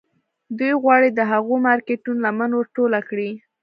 [0.57, 3.29] دوی غواړي د هغو مارکيټونو لمن ور ټوله کړي.